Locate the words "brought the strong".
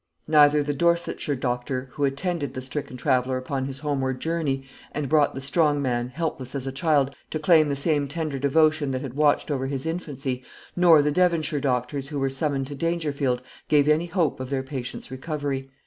5.07-5.79